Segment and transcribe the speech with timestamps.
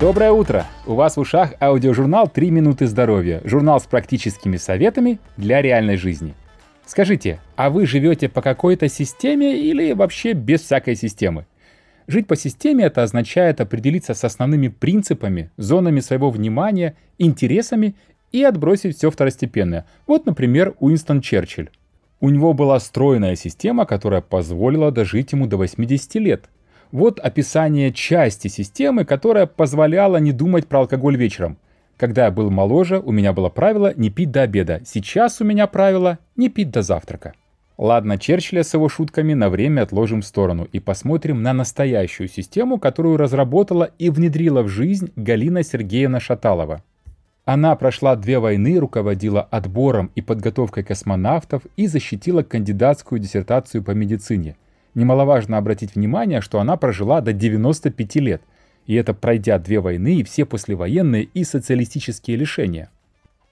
[0.00, 0.64] Доброе утро!
[0.86, 3.42] У вас в ушах аудиожурнал «Три минуты здоровья».
[3.44, 6.32] Журнал с практическими советами для реальной жизни.
[6.86, 11.44] Скажите, а вы живете по какой-то системе или вообще без всякой системы?
[12.06, 17.94] Жить по системе это означает определиться с основными принципами, зонами своего внимания, интересами
[18.32, 19.84] и отбросить все второстепенное.
[20.06, 21.68] Вот, например, Уинстон Черчилль.
[22.20, 26.48] У него была стройная система, которая позволила дожить ему до 80 лет–
[26.92, 31.58] вот описание части системы, которая позволяла не думать про алкоголь вечером.
[31.96, 34.80] Когда я был моложе, у меня было правило не пить до обеда.
[34.84, 37.34] Сейчас у меня правило не пить до завтрака.
[37.76, 42.78] Ладно, Черчилля с его шутками на время отложим в сторону и посмотрим на настоящую систему,
[42.78, 46.82] которую разработала и внедрила в жизнь Галина Сергеевна Шаталова.
[47.46, 54.56] Она прошла две войны, руководила отбором и подготовкой космонавтов и защитила кандидатскую диссертацию по медицине–
[54.94, 58.42] Немаловажно обратить внимание, что она прожила до 95 лет,
[58.86, 62.90] и это пройдя две войны и все послевоенные и социалистические лишения.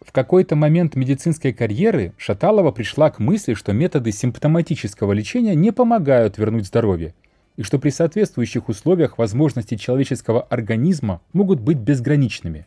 [0.01, 6.39] В какой-то момент медицинской карьеры Шаталова пришла к мысли, что методы симптоматического лечения не помогают
[6.39, 7.15] вернуть здоровье,
[7.57, 12.67] и что при соответствующих условиях возможности человеческого организма могут быть безграничными.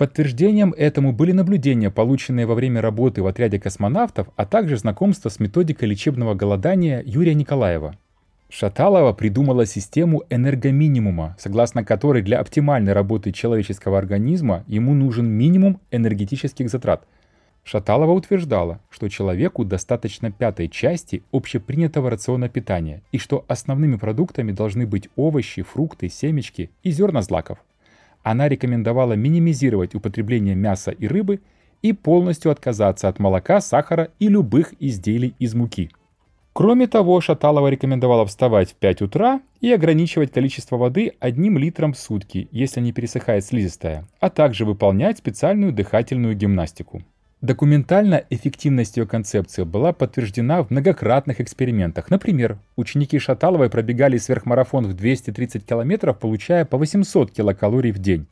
[0.00, 5.38] Подтверждением этому были наблюдения, полученные во время работы в отряде космонавтов, а также знакомство с
[5.38, 7.98] методикой лечебного голодания Юрия Николаева.
[8.48, 16.70] Шаталова придумала систему энергоминимума, согласно которой для оптимальной работы человеческого организма ему нужен минимум энергетических
[16.70, 17.06] затрат.
[17.62, 24.86] Шаталова утверждала, что человеку достаточно пятой части общепринятого рациона питания и что основными продуктами должны
[24.86, 27.58] быть овощи, фрукты, семечки и зерна злаков
[28.22, 31.40] она рекомендовала минимизировать употребление мяса и рыбы
[31.82, 35.90] и полностью отказаться от молока, сахара и любых изделий из муки.
[36.52, 41.98] Кроме того, Шаталова рекомендовала вставать в 5 утра и ограничивать количество воды одним литром в
[41.98, 47.02] сутки, если не пересыхает слизистая, а также выполнять специальную дыхательную гимнастику.
[47.42, 52.10] Документально эффективность ее концепции была подтверждена в многократных экспериментах.
[52.10, 58.26] Например, ученики Шаталовой пробегали сверхмарафон в 230 километров, получая по 800 килокалорий в день.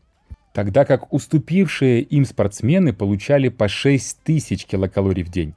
[0.53, 5.55] Тогда как уступившие им спортсмены получали по 6000 килокалорий в день.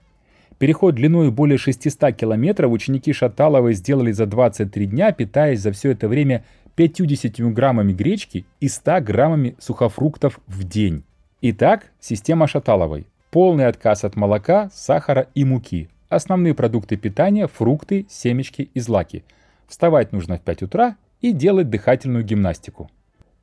[0.57, 6.07] Переход длиной более 600 километров ученики Шаталовой сделали за 23 дня, питаясь за все это
[6.07, 6.45] время
[6.75, 11.03] 50 граммами гречки и 100 граммами сухофруктов в день.
[11.41, 13.07] Итак, система Шаталовой.
[13.31, 15.87] Полный отказ от молока, сахара и муки.
[16.09, 19.23] Основные продукты питания– фрукты, семечки и злаки.
[19.69, 22.91] Вставать нужно в 5 утра и делать дыхательную гимнастику.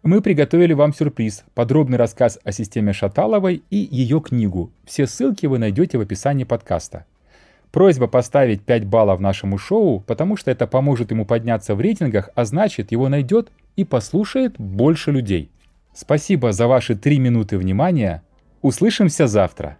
[0.03, 4.71] Мы приготовили вам сюрприз– подробный рассказ о системе Шаталовой и ее книгу.
[4.85, 7.07] Все ссылки вы найдете в описании подкаста.
[7.73, 12.45] Просьба поставить 5 баллов нашему шоу, потому что это поможет ему подняться в рейтингах, а
[12.45, 15.51] значит его найдет и послушает больше людей.
[15.95, 18.23] Спасибо за ваши 3 минуты внимания–
[18.63, 19.79] Услышимся завтра.